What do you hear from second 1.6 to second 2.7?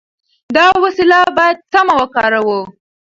سمه وکاروو.